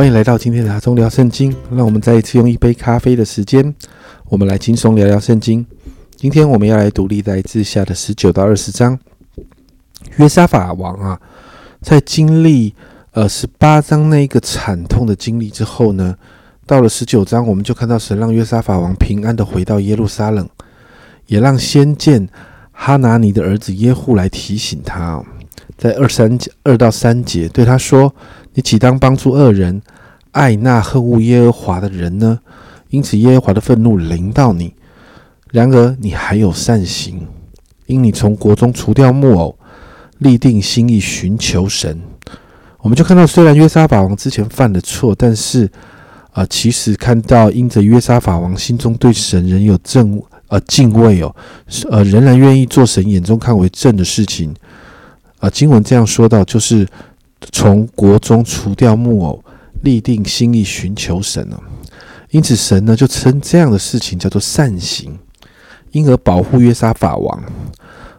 [0.00, 1.54] 欢迎来到今天的阿中聊圣经。
[1.70, 3.74] 让我们再一次用一杯咖啡的时间，
[4.30, 5.66] 我们来轻松聊聊圣经。
[6.16, 8.98] 今天我们要来读历代志下的十九到二十章。
[10.16, 11.20] 约沙法王啊，
[11.82, 12.74] 在经历
[13.10, 16.16] 呃十八章那一个惨痛的经历之后呢，
[16.64, 20.48] 到了十九章，我们就看到神让约沙法王平安的回到耶路撒冷，
[21.26, 22.26] 也让先见
[22.72, 25.22] 哈拿尼的儿子耶户来提醒他，
[25.76, 28.14] 在二三节二到三节对他说。
[28.52, 29.80] 你岂当帮助恶人，
[30.32, 32.40] 爱那恨恶耶和华的人呢？
[32.90, 34.74] 因此耶和华的愤怒临到你。
[35.52, 37.26] 然而你还有善行，
[37.86, 39.56] 因你从国中除掉木偶，
[40.18, 42.00] 立定心意寻求神。
[42.78, 45.70] 我们就看到，虽然约沙法王之前犯了错，但是
[46.32, 51.34] 啊，其实看到因着约沙法王心中对神仍有正呃敬畏哦，
[51.88, 54.52] 呃仍然愿意做神眼中看为正的事情。
[55.38, 56.84] 啊，经文这样说到，就是。
[57.52, 59.44] 从国中除掉木偶，
[59.82, 61.62] 立定心意寻求神了。
[62.30, 65.18] 因此，神呢就称这样的事情叫做善行，
[65.92, 67.42] 因而保护约沙法王。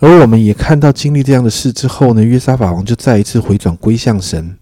[0.00, 4.58] 而我们也看到，经历这样的事之后呢，约沙法王就再一次回转归向神。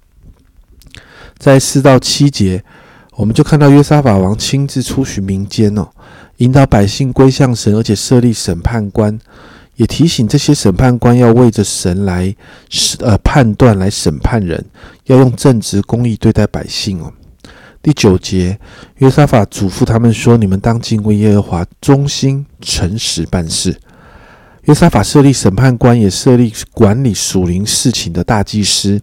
[1.39, 2.63] 在四到七节，
[3.17, 5.89] 我们就看到约沙法王亲自出巡民间哦，
[6.37, 9.19] 引导百姓归向神，而且设立审判官。
[9.83, 12.33] 也提醒这些审判官要为着神来
[13.01, 14.65] 呃判断来审判人，
[15.07, 17.13] 要用正直公义对待百姓哦。
[17.83, 18.57] 第九节，
[18.99, 23.77] 约沙法嘱咐他们说：“你们当敬畏耶和华，忠心诚实办事。”
[24.67, 29.03] 约沙法设立审判官，也设立管理属灵事情的大祭司，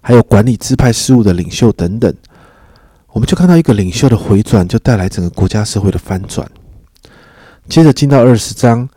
[0.00, 2.14] 还有管理支派事务的领袖等等。
[3.08, 6.48] 我们就看到一个领袖的回转，就带来整个国家社会的翻转。
[7.68, 8.88] 接着进到二十章。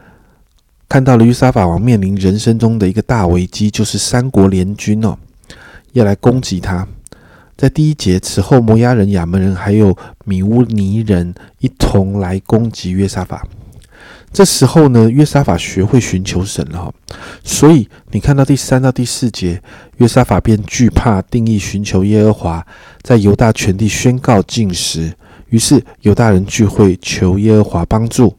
[0.95, 5.17] 看到了约沙法王面临人生中的一个大危机，就是三国联军哦，
[5.91, 6.88] 要来攻击他。
[7.57, 13.45] 在第一节，此后摩押人、亚门人还有米乌尼人一同来攻击约沙法。
[14.31, 16.89] 这时候呢，约沙法学会寻求神了，
[17.44, 19.61] 所以你看到第三到第四节，
[19.97, 22.66] 约沙法便惧怕，定义寻求耶和华，
[23.01, 25.11] 在犹大全地宣告禁食。
[25.50, 28.34] 于是犹大人聚会求耶和华帮助。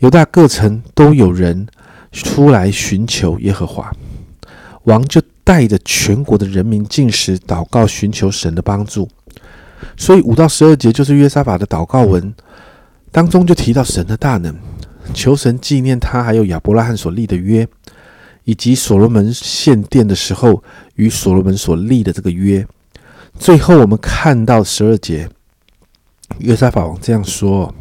[0.00, 1.66] 犹大各城都有人
[2.12, 3.90] 出来寻求耶和华，
[4.84, 9.08] 王就带着全国的人民进食祷告，寻求神的帮助。
[9.96, 12.34] 所以五到十二节就是约沙法的祷告文
[13.10, 14.54] 当中就提到神的大能，
[15.14, 17.66] 求神纪念他，还有亚伯拉罕所立的约，
[18.44, 20.62] 以及所罗门献殿的时候
[20.96, 22.66] 与所罗门所立的这个约。
[23.38, 25.28] 最后我们看到十二节，
[26.38, 27.74] 约沙法王这样说：“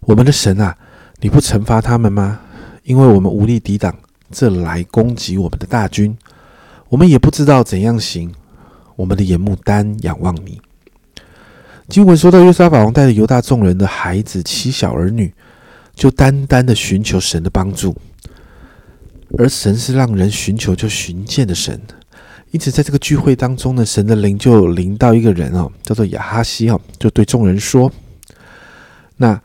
[0.00, 0.74] 我们的神啊！”
[1.20, 2.40] 你不惩罚他们吗？
[2.84, 3.94] 因为我们无力抵挡
[4.30, 6.16] 这来攻击我们的大军，
[6.88, 8.32] 我们也不知道怎样行。
[8.94, 10.60] 我们的眼目单仰望你。
[11.88, 15.32] 经文说到，约沙法王带着犹大众人的孩子、妻小儿女，
[15.94, 17.96] 就单单的寻求神的帮助。
[19.36, 21.80] 而神是让人寻求就寻见的神，
[22.52, 27.90] 因此在这个聚会当中呢，神的灵就临到一个人哦，叫做亚哈西哦，就对众人说
[29.18, 29.38] ：“那。”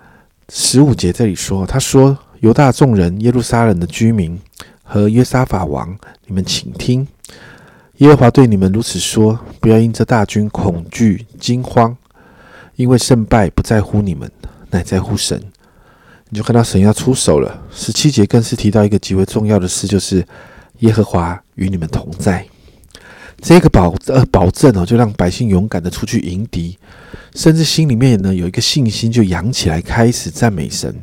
[0.55, 4.39] 十五节这里说，他说：“犹大众人、耶路撒冷的居民
[4.83, 5.97] 和约沙法王，
[6.27, 7.07] 你们请听，
[7.97, 11.97] 耶和华对你们如此说：不要因这大军恐惧惊慌，
[12.75, 14.31] 因为胜败不在乎你们，
[14.69, 15.41] 乃在乎神。
[16.29, 17.59] 你就看到神要出手了。
[17.71, 20.23] 十七节更是提到一个极为重要的事，就是
[20.81, 22.45] 耶和华与你们同在。
[23.43, 26.77] 这个保呃保证哦，就让百姓勇敢的出去迎敌。”
[27.35, 30.95] 甚至心里面呢有一个信心，就扬起来，开始赞美神。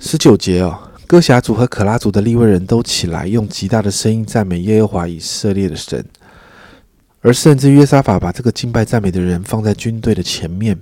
[0.00, 6.04] 十九节哦，哥侠族和可拉族的利未人都起来，用极大的声音赞美耶和华以色列的神。
[7.20, 10.76] 而甚至约沙法把这个敬拜赞美的人放在军队的前面。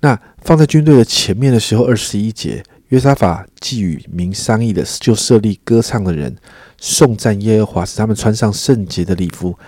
[0.00, 6.36] 那放在军队的前面的时候，二十一节，约沙法既与民商议的，就设立歌唱的人，
[6.78, 9.58] 颂赞耶和华，使他们穿上圣洁的礼服，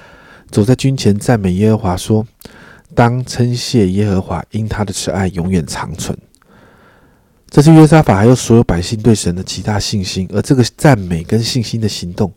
[0.51, 2.27] 走在军前赞美耶和华，说。
[2.95, 6.17] 当称谢耶和华，因他的慈爱永远长存。
[7.51, 12.33] 这是约沙法还有所有百姓对神的极大信心，而这个赞美跟信心的行动，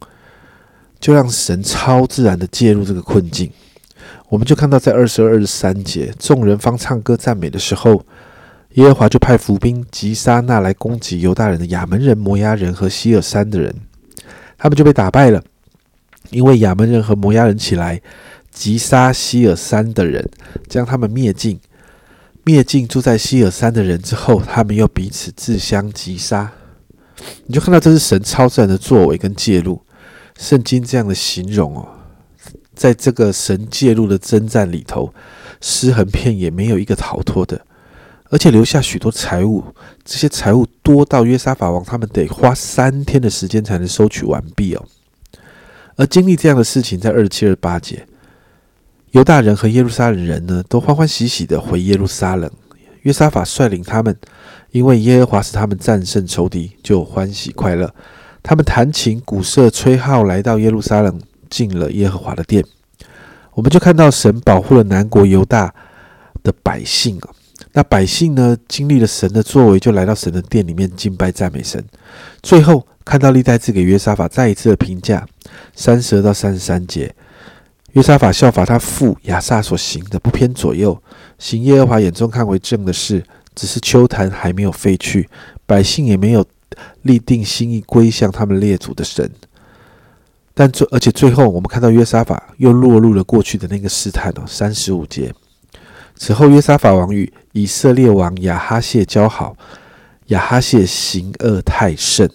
[0.99, 3.51] 就让神超自然的介入这个困境。
[4.29, 8.03] 我们就看到在二十二、二十三节，众人方唱歌赞美的时候，
[8.73, 13.73] 耶和华就派伏兵击杀那来攻击犹大人的亚门人、摩押人和希尔山的人，
[14.57, 15.43] 他们就被打败了，
[16.29, 18.01] 因为亚门人和摩押人起来。
[18.49, 20.27] 击杀希尔山的人，
[20.67, 21.59] 将他们灭尽。
[22.43, 26.51] 灭尽住在希尔山的人之后，他们又彼此自相击杀。
[27.45, 29.79] 你就看到这是神超自然的作为跟介入。
[30.39, 31.87] 圣经这样的形容哦，
[32.73, 35.13] 在这个神介入的征战里头，
[35.61, 37.63] 尸横遍野，没有一个逃脱的，
[38.29, 39.63] 而且留下许多财物，
[40.03, 44.85] 这些财物多到约沙法王他们得花三天的时间才能收取完毕哦。
[45.95, 48.06] 而经历这样的事情，在二十七二十八节，
[49.12, 52.51] 犹大人和耶路撒冷人呢，都欢欢喜喜的回耶路撒冷。
[53.03, 54.15] 约沙法率领他们，
[54.71, 57.94] 因为耶和华使他们战胜仇敌，就欢喜快乐。
[58.44, 62.63] 他们弹琴、鼓瑟、吹号，来到耶路撒冷，进了耶和华的殿。
[63.53, 65.73] 我们就看到神保护了南国犹大
[66.44, 67.30] 的百姓啊。
[67.77, 71.85] 那百姓呢，经历了神的作为，就来到神的殿里面敬拜赞美神。
[72.41, 75.24] 最后看到历代志给约沙法再一次的评价，
[75.75, 77.13] 三十二到三十三节。
[77.91, 81.00] 约沙法效法他父亚撒所行的，不偏左右，
[81.38, 83.24] 行耶和华眼中看为正的事。
[83.53, 85.30] 只是秋坛还没有废去，
[85.68, 86.44] 百姓也没有
[87.03, 89.30] 立定心意归向他们列祖的神。
[90.56, 94.41] 但最而且最后，我们看到约沙法又落入了过去的那个试探哦。
[94.47, 95.31] 三十五节，
[96.17, 99.55] 此后约沙法王与以色列王亚哈谢交好，
[100.27, 102.29] 亚哈谢行恶太甚。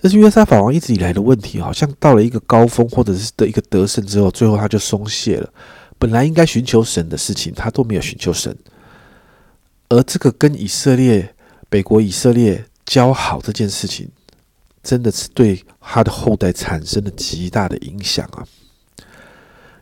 [0.00, 5.52] 这是约沙法王一直以来的问题，好像到了一个高峰或者是的一个得胜之后，最后他就松懈了。
[5.98, 8.56] 本来应该寻求神的事情，他都没有寻求神。
[9.88, 11.34] 而这个跟以色列
[11.68, 14.08] 北国以色列交好这件事情，
[14.82, 18.46] 真的是对他的后代产生了极大的影响啊！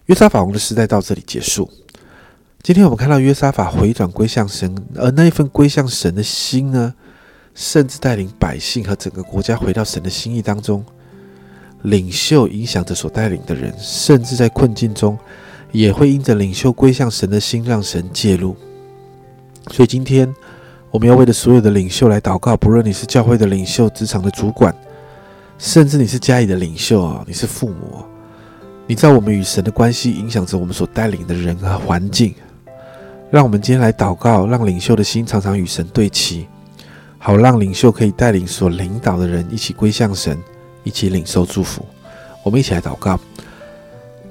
[0.06, 1.70] 约沙法王的时代到这里结束。
[2.66, 6.92] 今天我们看到约沙法回转归向神，而那一份归向神的心呢？
[7.54, 10.84] 甚至带领百姓和整个国家回到神的心意当中，
[11.82, 15.16] 领袖影响着所带领的人，甚至在困境中
[15.70, 18.56] 也会因着领袖归向神的心，让神介入。
[19.70, 20.34] 所以今天
[20.90, 24.74] 我们要为了所有的领袖来祷告，不论你是教会的领袖、职场的主管，
[25.56, 28.04] 甚至你是家里的领袖啊，你是父母，
[28.88, 32.34] 你知道我们与神的关系影响着我们所带领的人和环境。
[33.30, 36.46] 让我们今天来祷告，让领袖的心常常与神对齐。
[37.18, 40.38] 好，让领袖可以带领所领导的人一起归向神，
[40.84, 41.84] 一起领受祝福。
[42.44, 43.18] 我们一起来祷告。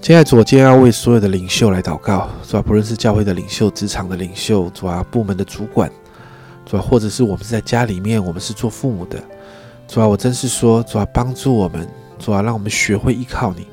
[0.01, 5.91] 现在左肩要为所有的领袖来祷告，主要不论是教会的领袖、职场的领袖，主要部门的主管，
[6.65, 9.21] 主要或者是我们是在家里面，我们是做父母的，
[9.87, 11.87] 主要我真是说，主要帮助我们，
[12.19, 13.67] 主要让我们学会依靠你，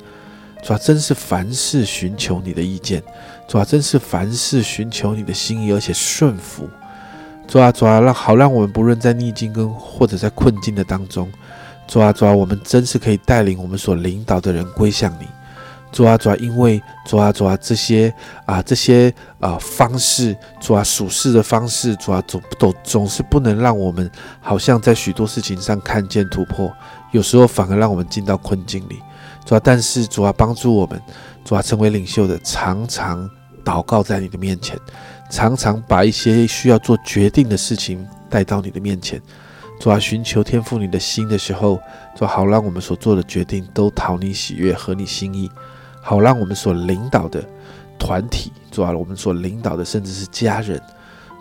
[0.62, 3.02] 主要真是凡事寻求你的意见，
[3.48, 6.68] 主要真是凡事寻求你的心意，而且顺服。
[7.48, 11.30] 主啊，主啊，让好让我们不论在逆境跟或者在困境的当中，
[11.88, 15.26] 主啊，主啊，我们真是可以带领我们所领导的人归向你。
[15.90, 18.14] 主啊，主啊，因为主啊，主啊，这些
[18.46, 24.08] 啊这些啊方式，主啊属事的方式，主啊总总总是不能让我们
[24.40, 26.72] 好像在许多事情上看见突破，
[27.10, 29.02] 有时候反而让我们进到困境里。
[29.44, 31.00] 主啊，但是主啊帮助我们，
[31.44, 33.28] 主啊成为领袖的，常常
[33.64, 34.78] 祷告在你的面前。
[35.30, 39.18] 常常把一些需要做决定的事情带到你的面前，
[39.80, 41.80] 主啊，寻求天赋你的心的时候，
[42.14, 45.50] 做好让我们所做的决定都讨你喜悦，合你心意，
[46.02, 47.42] 好让我们所领导的
[47.98, 50.78] 团体，主啊，我们所领导的甚至是家人，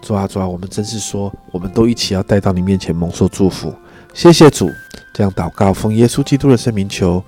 [0.01, 3.75] 主啊，主啊，我们真是说，我们都一起要带到你面前蒙受祝福。
[4.13, 4.72] 谢谢主，
[5.13, 7.22] 这样祷告，奉耶稣基督的圣名求，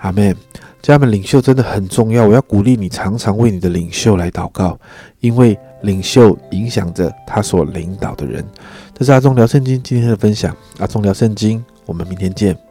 [0.00, 0.34] 阿门。
[0.80, 4.78] 家人们，领袖真的很重要，我要鼓励你常常为你的领袖来祷告，
[5.20, 5.58] 因为。
[5.82, 8.44] 领袖影响着他所领导的人，
[8.92, 10.52] 这是阿忠聊圣经今天的分享。
[10.80, 12.67] 阿忠聊圣经，我们明天见。